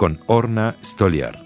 [0.00, 1.38] con Orna Stoliar.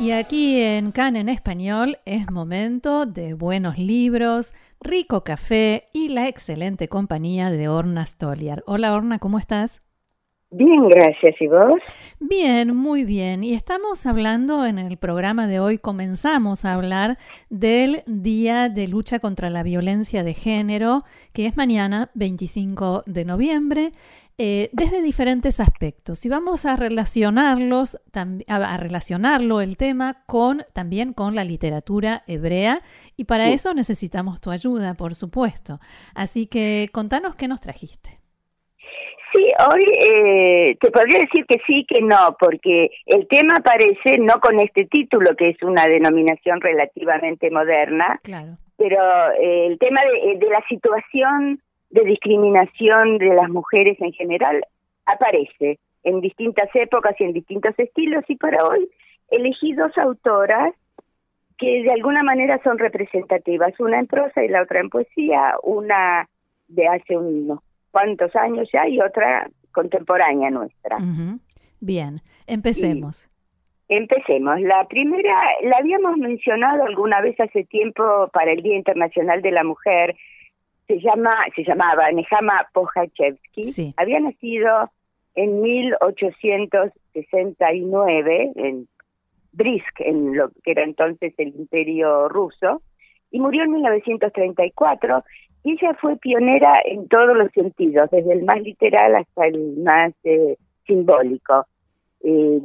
[0.00, 6.26] Y aquí en CAN en español es momento de buenos libros, rico café y la
[6.26, 8.64] excelente compañía de Orna Stoliar.
[8.66, 9.80] Hola Orna, ¿cómo estás?
[10.50, 11.34] Bien, gracias.
[11.40, 11.78] ¿Y vos?
[12.20, 13.44] Bien, muy bien.
[13.44, 17.18] Y estamos hablando en el programa de hoy, comenzamos a hablar
[17.50, 23.92] del Día de Lucha contra la Violencia de Género, que es mañana, 25 de noviembre.
[24.40, 27.98] Eh, desde diferentes aspectos y vamos a relacionarlos
[28.46, 32.82] a, relacionarlo el tema con también con la literatura hebrea
[33.16, 35.80] y para eso necesitamos tu ayuda por supuesto
[36.14, 38.18] así que contanos qué nos trajiste
[39.38, 44.40] Sí, hoy eh, te podría decir que sí, que no, porque el tema aparece no
[44.40, 48.56] con este título, que es una denominación relativamente moderna, claro.
[48.76, 48.98] pero
[49.40, 54.60] eh, el tema de, eh, de, la situación de discriminación de las mujeres en general
[55.06, 58.90] aparece en distintas épocas y en distintos estilos, y para hoy
[59.30, 60.74] elegí dos autoras
[61.58, 66.28] que de alguna manera son representativas, una en prosa y la otra en poesía, una
[66.66, 70.98] de hace unos cuántos años ya y otra contemporánea nuestra.
[71.80, 73.28] Bien, empecemos.
[73.88, 74.60] empecemos.
[74.60, 79.64] La primera la habíamos mencionado alguna vez hace tiempo para el Día Internacional de la
[79.64, 80.14] Mujer.
[80.86, 83.64] Se llama, se llamaba Nehama Pohachevsky.
[83.64, 83.92] Sí.
[83.96, 84.90] Había nacido
[85.34, 88.88] en 1869 en
[89.52, 92.82] Brisk, en lo que era entonces el Imperio Ruso,
[93.30, 98.60] y murió en 1934 y ella fue pionera en todos los sentidos, desde el más
[98.62, 101.66] literal hasta el más eh, simbólico.
[102.22, 102.60] Eh,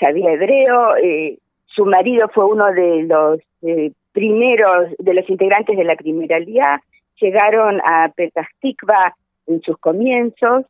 [0.00, 5.84] sabía hebreo, eh, su marido fue uno de los eh, primeros, de los integrantes de
[5.84, 6.82] la primera Lía,
[7.20, 8.48] llegaron a Petah
[9.46, 10.64] en sus comienzos,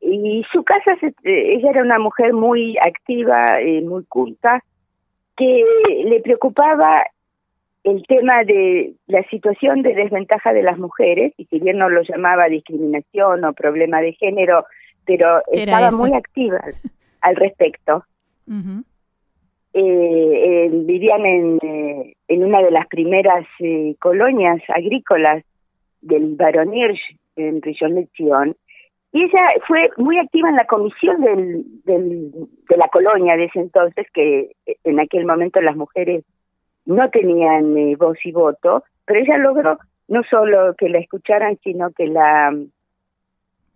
[0.00, 4.62] y su casa, ella era una mujer muy activa, muy culta,
[5.36, 5.64] que
[6.04, 7.02] le preocupaba
[7.86, 12.02] el tema de la situación de desventaja de las mujeres, y si bien no lo
[12.02, 14.64] llamaba discriminación o problema de género,
[15.04, 16.60] pero estaba muy activa
[17.20, 18.04] al respecto.
[19.72, 25.44] Eh, vivían en, eh, en una de las primeras eh, colonias agrícolas
[26.00, 28.56] del Baron Hirsch, en Rillon Lechión,
[29.12, 32.32] y ella fue muy activa en la comisión del, del,
[32.68, 34.50] de la colonia de ese entonces, que
[34.82, 36.24] en aquel momento las mujeres
[36.86, 41.90] no tenían eh, voz y voto, pero ella logró no solo que la escucharan, sino
[41.90, 42.52] que la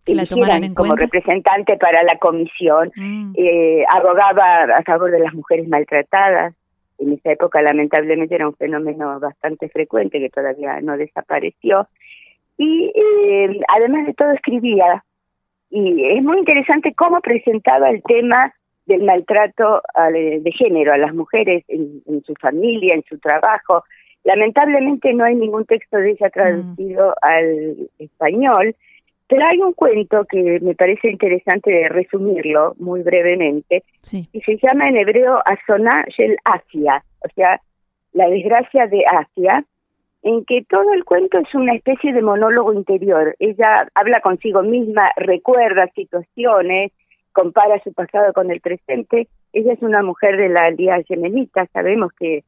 [0.07, 3.33] que la tomaran en como representante para la comisión, mm.
[3.37, 6.55] eh, abogaba a favor de las mujeres maltratadas.
[6.99, 11.89] En esa época, lamentablemente, era un fenómeno bastante frecuente que todavía no desapareció.
[12.57, 15.05] Y eh, además de todo, escribía.
[15.71, 18.53] Y es muy interesante cómo presentaba el tema
[18.91, 23.85] del maltrato de género a las mujeres en, su familia, en su trabajo.
[24.25, 27.13] Lamentablemente no hay ningún texto de ella traducido mm.
[27.23, 28.75] al español,
[29.29, 34.97] pero hay un cuento que me parece interesante resumirlo muy brevemente, y se llama en
[34.97, 37.61] hebreo Asoná Shel Asia, o sea,
[38.13, 39.65] la desgracia de Asia,
[40.23, 43.37] en que todo el cuento es una especie de monólogo interior.
[43.39, 46.91] Ella habla consigo misma, recuerda situaciones,
[47.33, 49.29] compara su pasado con el presente.
[49.53, 52.45] Ella es una mujer de la Alianza Yemenita, sabemos que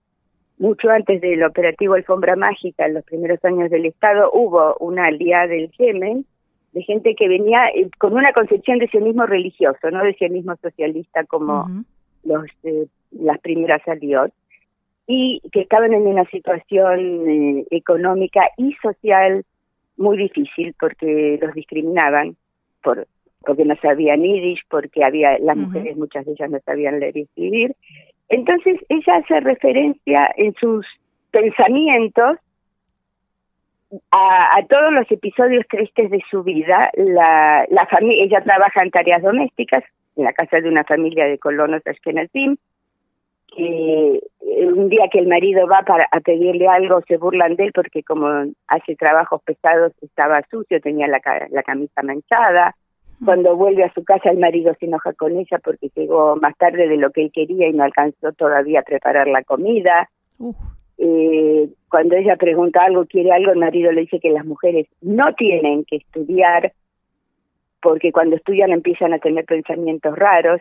[0.59, 5.49] mucho antes del operativo Alfombra Mágica, en los primeros años del Estado, hubo una alianza
[5.49, 6.25] del Yemen
[6.73, 11.25] de gente que venía eh, con una concepción de sionismo religioso, no de sionismo socialista
[11.25, 11.85] como
[12.25, 14.33] los eh, las primeras aliot,
[15.07, 19.45] y que estaban en una situación eh, económica y social
[19.97, 22.37] muy difícil porque los discriminaban
[22.83, 23.07] por
[23.45, 27.23] porque no sabían yiddish, porque había las mujeres, muchas de ellas no sabían leer y
[27.23, 27.77] escribir.
[28.29, 30.87] Entonces ella hace referencia en sus
[31.31, 32.39] pensamientos
[34.11, 36.91] a, todos los episodios tristes de su vida.
[36.95, 39.85] La, la familia, ella trabaja en tareas domésticas
[40.17, 42.57] en la casa de una familia de colonos ashkenazim.
[43.59, 47.73] Eh, un día que el marido va para a pedirle algo se burlan de él
[47.75, 48.27] porque como
[48.67, 52.75] hace trabajos pesados estaba sucio, tenía la, la camisa manchada
[53.25, 56.89] Cuando vuelve a su casa el marido se enoja con ella porque llegó más tarde
[56.89, 60.09] de lo que él quería y no alcanzó todavía a preparar la comida.
[60.99, 65.35] Eh, cuando ella pregunta algo, quiere algo, el marido le dice que las mujeres no
[65.35, 66.73] tienen que estudiar
[67.83, 70.61] porque cuando estudian empiezan a tener pensamientos raros,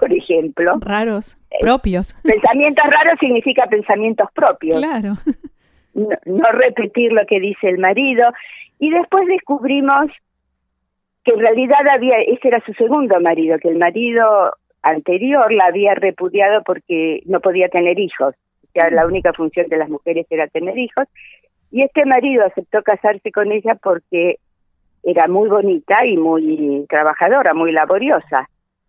[0.00, 0.78] por ejemplo.
[0.80, 2.14] Raros, eh, propios.
[2.22, 4.78] pensamientos raros significa pensamientos propios.
[4.78, 5.14] Claro.
[5.94, 8.24] no repetir lo que dice el marido.
[8.78, 10.06] Y después descubrimos
[11.24, 15.94] que en realidad había, ese era su segundo marido, que el marido anterior la había
[15.94, 18.34] repudiado porque no podía tener hijos.
[18.64, 21.06] O sea, la única función de las mujeres era tener hijos.
[21.70, 24.38] Y este marido aceptó casarse con ella porque
[25.02, 28.48] era muy bonita y muy trabajadora, muy laboriosa.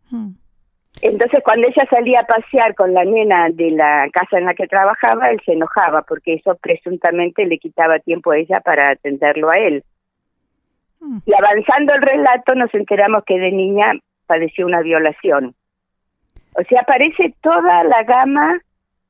[0.10, 0.32] Hmm.
[1.02, 4.68] Entonces, cuando ella salía a pasear con la nena de la casa en la que
[4.68, 9.60] trabajaba, él se enojaba porque eso presuntamente le quitaba tiempo a ella para atenderlo a
[9.60, 9.84] él.
[11.00, 11.20] Mm.
[11.26, 13.94] Y avanzando el relato nos enteramos que de niña
[14.28, 15.56] padeció una violación.
[16.56, 18.60] O sea, aparece toda la gama,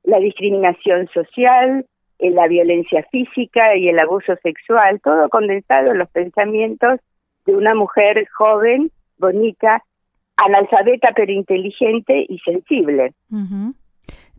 [0.03, 1.85] la discriminación social,
[2.19, 6.99] eh, la violencia física y el abuso sexual, todo condensado en los pensamientos
[7.45, 9.83] de una mujer joven, bonita,
[10.37, 13.13] analfabeta pero inteligente y sensible.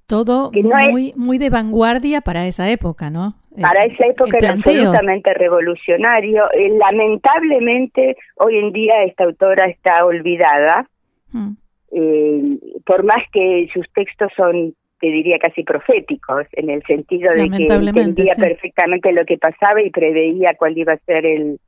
[0.06, 3.34] Todo muy, muy de vanguardia para esa época, ¿no?
[3.60, 6.44] Para esa época era absolutamente revolucionario.
[6.52, 10.86] Eh, lamentablemente, hoy en día esta autora está olvidada,
[11.32, 11.50] mm.
[11.92, 17.50] eh, por más que sus textos son, te diría, casi proféticos, en el sentido de
[17.50, 21.58] que entendía perfectamente lo que pasaba y preveía cuál iba a ser el,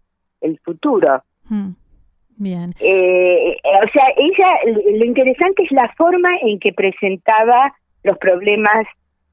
[0.40, 1.23] el futuro.
[1.49, 1.70] Mm.
[2.37, 2.73] Bien.
[2.81, 7.73] Eh, o sea, ella, lo interesante es la forma en que presentaba
[8.05, 8.87] los problemas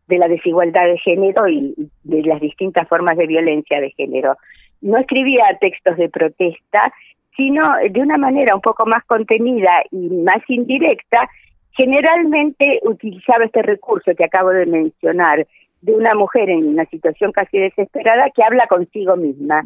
[0.09, 4.35] de la desigualdad de género y de las distintas formas de violencia de género.
[4.81, 6.91] No escribía textos de protesta,
[7.38, 11.29] sino de una manera un poco más contenida y más indirecta,
[11.77, 15.47] generalmente utilizaba este recurso que acabo de mencionar,
[15.81, 19.63] de una mujer en una situación casi desesperada que habla consigo misma.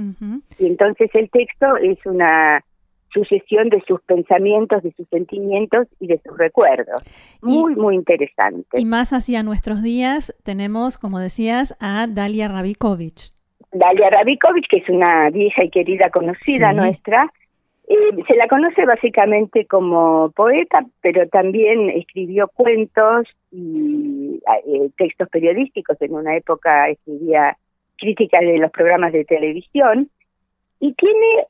[0.60, 2.64] Y entonces el texto es una
[3.14, 7.02] sucesión de sus pensamientos, de sus sentimientos y de sus recuerdos.
[7.42, 8.80] Muy, muy interesante.
[8.80, 13.30] Y más hacia nuestros días tenemos, como decías, a Dalia Rabikovich.
[13.72, 17.32] Dalia Rabikovich, que es una vieja y querida conocida nuestra,
[17.88, 26.02] eh, se la conoce básicamente como poeta, pero también escribió cuentos y eh, textos periodísticos.
[26.02, 27.58] En una época escribía
[27.98, 30.10] críticas de los programas de televisión
[30.80, 31.48] y tiene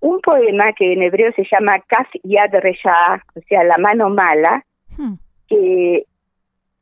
[0.00, 4.64] un poema que en hebreo se llama Kaf Yad Resha, o sea, la mano mala,
[4.96, 5.14] hmm.
[5.48, 6.04] que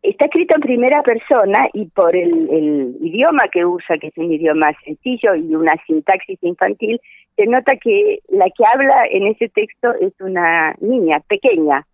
[0.02, 4.72] está escrito en primera persona y por el, idioma que usa, que es un idioma
[4.84, 7.00] sencillo y una sintaxis infantil,
[7.36, 11.86] se nota que la que habla en ese texto es una niña pequeña,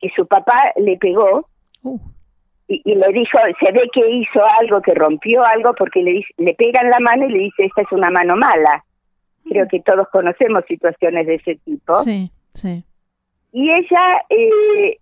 [0.00, 1.46] que su papá le pegó
[1.82, 1.98] uh.
[2.68, 6.54] y, y, le dijo, se ve que hizo algo, que rompió algo, porque le, le
[6.54, 8.82] pegan la mano y le dice, esta es una mano mala.
[9.48, 11.94] Creo que todos conocemos situaciones de ese tipo.
[11.96, 12.84] Sí, sí.
[13.52, 14.98] Y ella eh,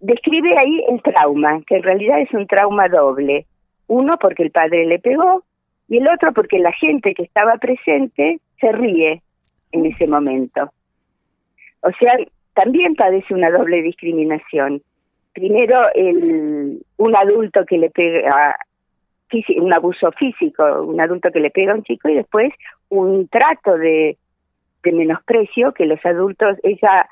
[0.00, 3.46] describe ahí el trauma, que en realidad es un trauma doble.
[3.86, 5.44] Uno porque el padre le pegó
[5.88, 9.22] y el otro porque la gente que estaba presente se ríe
[9.72, 10.72] en ese momento.
[11.80, 12.16] O sea,
[12.54, 14.82] también padece una doble discriminación.
[15.34, 18.56] Primero, el, un adulto que le pega
[19.58, 22.52] un abuso físico, un adulto que le pega a un chico y después
[22.88, 24.16] un trato de,
[24.82, 27.08] de menosprecio que los adultos, ella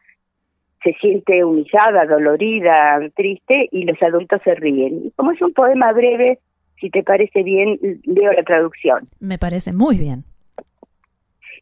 [0.83, 5.07] se siente humillada, dolorida, triste y los adultos se ríen.
[5.07, 6.39] Y como es un poema breve,
[6.81, 9.07] si te parece bien, leo la traducción.
[9.21, 10.25] Me parece muy bien.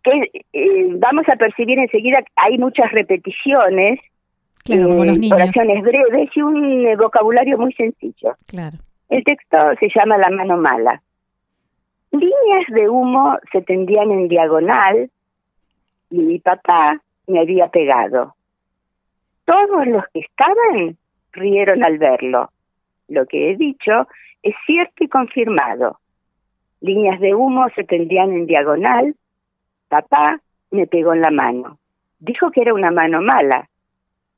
[0.02, 4.00] Que eh, vamos a percibir enseguida, hay muchas repeticiones,
[4.64, 5.36] claro, como los niños.
[5.36, 8.34] oraciones breves y un eh, vocabulario muy sencillo.
[8.46, 8.78] Claro.
[9.10, 11.02] El texto se llama La mano mala.
[12.12, 15.10] Líneas de humo se tendían en diagonal
[16.10, 18.36] y mi papá me había pegado.
[19.44, 20.96] Todos los que estaban
[21.32, 22.50] rieron al verlo.
[23.08, 24.06] Lo que he dicho
[24.44, 25.98] es cierto y confirmado.
[26.80, 29.16] Líneas de humo se tendían en diagonal.
[29.88, 30.40] Papá
[30.70, 31.78] me pegó en la mano.
[32.20, 33.68] Dijo que era una mano mala.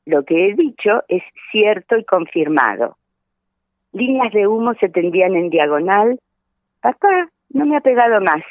[0.07, 2.97] Lo que he dicho es cierto y confirmado.
[3.93, 6.19] Líneas de humo se tendían en diagonal.
[6.81, 8.43] Papá no me ha pegado más.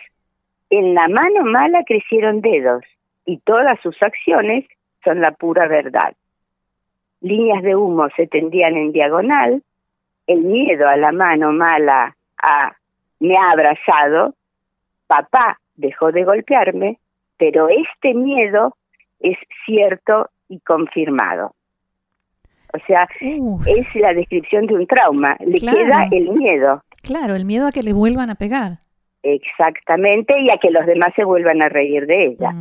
[0.69, 2.83] En la mano mala crecieron dedos
[3.25, 4.65] y todas sus acciones
[5.03, 6.15] son la pura verdad.
[7.21, 9.63] Líneas de humo se tendían en diagonal.
[10.27, 12.15] El miedo a la mano mala
[13.19, 14.35] me ha abrazado.
[15.07, 16.99] Papá dejó de golpearme,
[17.37, 18.75] pero este miedo
[19.19, 21.53] es cierto y confirmado.
[22.73, 25.35] O sea, es la descripción de un trauma.
[25.39, 26.81] Le queda el miedo.
[27.01, 28.79] Claro, el miedo a que le vuelvan a pegar.
[29.23, 32.53] Exactamente, y a que los demás se vuelvan a reír de ella.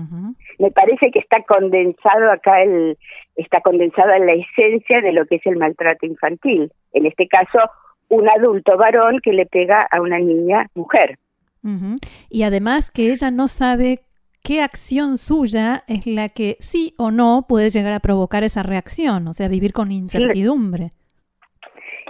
[0.58, 2.98] Me parece que está condensado acá el,
[3.36, 6.70] está condensada la esencia de lo que es el maltrato infantil.
[6.92, 7.58] En este caso,
[8.08, 11.18] un adulto varón que le pega a una niña mujer.
[12.28, 14.00] Y además que ella no sabe
[14.42, 19.26] qué acción suya es la que sí o no puede llegar a provocar esa reacción,
[19.28, 20.90] o sea, vivir con incertidumbre.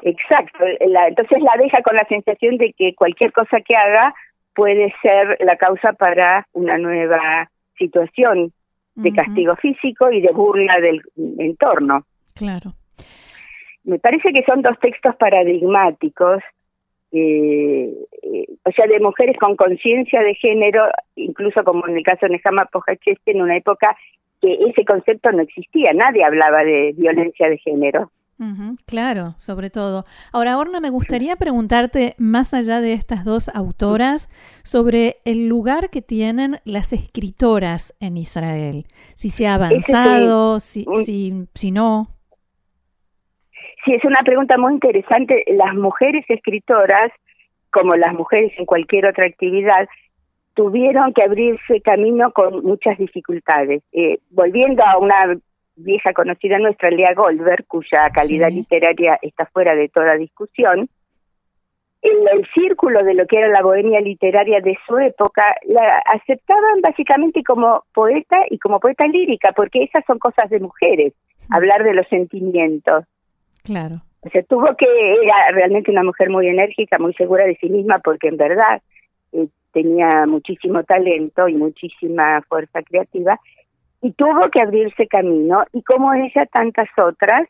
[0.02, 4.14] Exacto, entonces la deja con la sensación de que cualquier cosa que haga
[4.54, 8.52] puede ser la causa para una nueva situación
[8.94, 11.02] de castigo físico y de burla del
[11.38, 12.04] entorno.
[12.34, 12.72] Claro.
[13.84, 16.42] Me parece que son dos textos paradigmáticos
[17.12, 20.84] eh, eh, o sea, de mujeres con conciencia de género,
[21.16, 23.96] incluso como en el caso de Nehama Pojacheste, en una época
[24.40, 28.10] que ese concepto no existía, nadie hablaba de violencia de género.
[28.86, 30.04] claro, sobre todo.
[30.32, 34.28] Ahora, Orna, me gustaría preguntarte, más allá de estas dos autoras,
[34.62, 38.86] sobre el lugar que tienen las escritoras en Israel.
[39.14, 42.19] Si se ha avanzado, si, si, si no.
[43.84, 45.44] Sí, es una pregunta muy interesante.
[45.48, 47.10] Las mujeres escritoras,
[47.72, 49.88] como las mujeres en cualquier otra actividad,
[50.54, 53.82] tuvieron que abrirse camino con muchas dificultades.
[53.92, 55.38] Eh, volviendo a una
[55.76, 60.88] vieja conocida nuestra, Lea Goldberg, cuya calidad literaria está fuera de toda discusión,
[62.02, 66.80] en el círculo de lo que era la bohemia literaria de su época, la aceptaban
[66.82, 71.12] básicamente como poeta y como poeta lírica, porque esas son cosas de mujeres,
[71.50, 73.04] hablar de los sentimientos.
[73.62, 74.02] Claro.
[74.22, 74.86] O sea, tuvo que,
[75.22, 78.82] era realmente una mujer muy enérgica, muy segura de sí misma, porque en verdad
[79.32, 83.40] eh, tenía muchísimo talento y muchísima fuerza creativa,
[84.02, 87.48] y tuvo que abrirse camino, y como ella, tantas otras,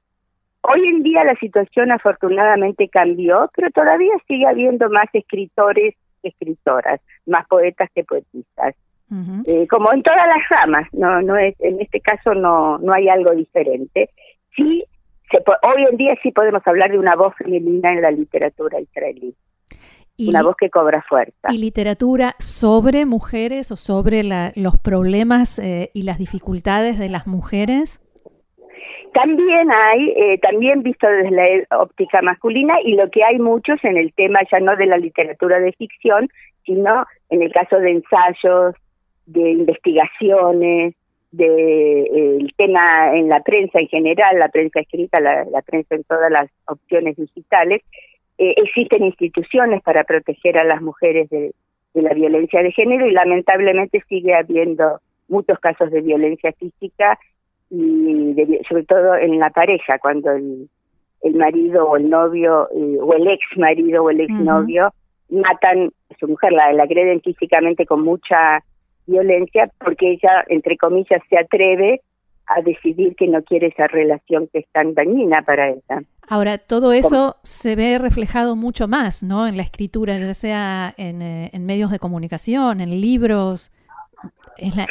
[0.63, 7.01] hoy en día la situación afortunadamente cambió, pero todavía sigue habiendo más escritores que escritoras,
[7.27, 8.75] más poetas que poetistas.
[9.47, 13.09] Eh, como en todas las ramas, no, no es, en este caso no, no hay
[13.09, 14.09] algo diferente.
[14.55, 14.85] Sí
[15.39, 19.35] hoy en día sí podemos hablar de una voz femenina en la literatura israelí.
[20.19, 21.49] una voz que cobra fuerza.
[21.51, 24.23] ¿Y literatura sobre mujeres o sobre
[24.55, 28.01] los problemas eh, y las dificultades de las mujeres?
[29.13, 33.97] También hay, eh, también visto desde la óptica masculina, y lo que hay muchos en
[33.97, 36.29] el tema ya no de la literatura de ficción,
[36.65, 38.75] sino en el caso de ensayos,
[39.27, 40.95] de investigaciones,
[41.33, 46.05] de eh, el tema en la prensa en general, la prensa escrita, la, prensa en
[46.05, 47.83] todas las opciones digitales,
[48.39, 51.53] eh, existen instituciones para proteger a las mujeres de,
[51.95, 57.19] la violencia de género y lamentablemente sigue habiendo muchos casos de violencia física
[57.69, 58.35] y
[58.69, 60.69] sobre todo en la pareja, cuando el,
[61.23, 64.93] el marido o el novio eh, o el ex marido o el ex novio
[65.29, 68.63] matan a su mujer, la, la agreden físicamente con mucha
[69.07, 72.01] violencia porque ella, entre comillas, se atreve
[72.47, 76.03] a decidir que no quiere esa relación que es tan dañina para ella.
[76.29, 79.47] Ahora, todo eso se ve reflejado mucho más, ¿no?
[79.47, 83.73] En la escritura, ya sea en, eh, medios de comunicación, en libros.
[84.57, 84.87] Es la,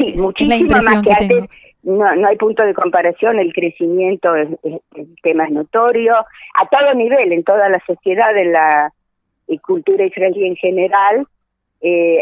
[0.56, 1.48] impresión que, tengo.
[1.84, 4.58] No, no hay punto de comparación, el crecimiento, el,
[5.24, 8.92] tema es notorio, a todo nivel, en toda la sociedad, en la
[9.66, 11.26] cultura israelí en general,
[11.82, 12.20] eh,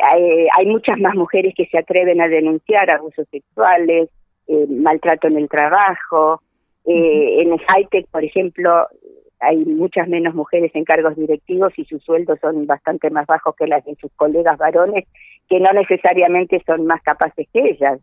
[0.58, 4.10] hay, muchas más mujeres que se atreven a denunciar abusos sexuales,
[4.48, 6.42] eh, maltrato en el trabajo.
[6.86, 8.88] Eh, en el high-tech, por ejemplo,
[9.40, 13.68] hay muchas menos mujeres en cargos directivos y sus sueldos son bastante más bajos que
[13.68, 15.06] las de sus colegas varones,
[15.50, 18.00] que no necesariamente son más capaces que ellas.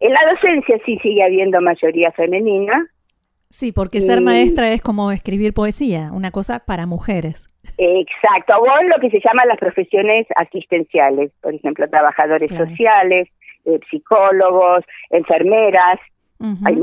[0.00, 2.88] En la docencia sí sigue habiendo mayoría femenina,
[3.50, 7.48] Sí, porque ser maestra es como escribir poesía, una cosa para mujeres.
[7.78, 13.28] Exacto, o lo que se llaman las profesiones asistenciales, por ejemplo, trabajadores sociales,
[13.64, 15.98] eh, psicólogos, enfermeras.
[16.40, 16.76] hay,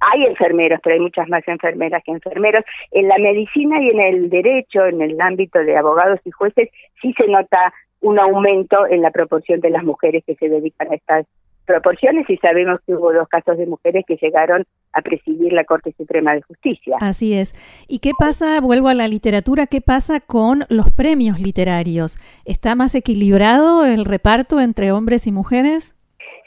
[0.00, 2.64] hay enfermeros, pero hay muchas más enfermeras que enfermeros.
[2.90, 6.68] En la medicina y en el derecho, en el ámbito de abogados y jueces,
[7.00, 10.94] sí se nota un aumento en la proporción de las mujeres que se dedican a
[10.94, 11.26] estas
[11.66, 15.92] proporciones y sabemos que hubo dos casos de mujeres que llegaron a presidir la Corte
[15.96, 16.96] Suprema de Justicia.
[17.00, 17.54] Así es.
[17.88, 22.18] ¿Y qué pasa, vuelvo a la literatura, qué pasa con los premios literarios?
[22.44, 25.94] ¿Está más equilibrado el reparto entre hombres y mujeres?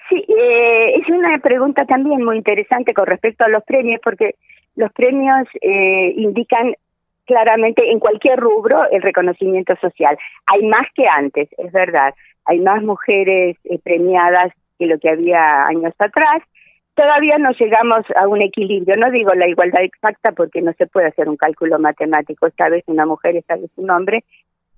[0.09, 4.35] Sí, eh, es una pregunta también muy interesante con respecto a los premios, porque
[4.75, 6.75] los premios eh, indican
[7.25, 10.17] claramente en cualquier rubro el reconocimiento social.
[10.45, 12.13] Hay más que antes, es verdad.
[12.45, 16.43] Hay más mujeres eh, premiadas que lo que había años atrás.
[16.93, 21.07] Todavía no llegamos a un equilibrio, no digo la igualdad exacta porque no se puede
[21.07, 24.23] hacer un cálculo matemático, esta vez una mujer, esta vez un hombre,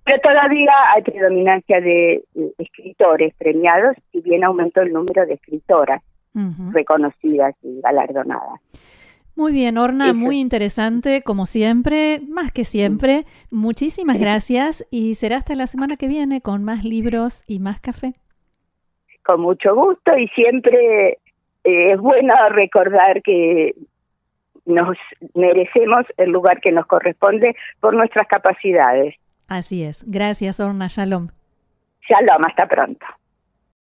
[0.03, 2.23] pero todavía hay predominancia de
[2.57, 6.01] escritores premiados, si bien aumentó el número de escritoras
[6.71, 8.61] reconocidas y galardonadas.
[9.35, 13.25] Muy bien, Orna, muy interesante, como siempre, más que siempre.
[13.51, 18.13] Muchísimas gracias y será hasta la semana que viene con más libros y más café.
[19.27, 21.17] Con mucho gusto y siempre
[21.65, 23.75] eh, es bueno recordar que
[24.65, 24.97] nos
[25.33, 29.15] merecemos el lugar que nos corresponde por nuestras capacidades.
[29.49, 30.05] Así es.
[30.07, 30.87] Gracias, Orna.
[30.87, 31.27] Shalom.
[32.07, 33.05] Shalom, hasta pronto.